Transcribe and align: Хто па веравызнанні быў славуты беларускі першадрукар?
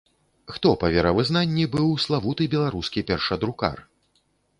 Хто 0.53 0.69
па 0.83 0.87
веравызнанні 0.95 1.65
быў 1.75 1.91
славуты 2.05 2.47
беларускі 2.53 3.05
першадрукар? 3.13 3.77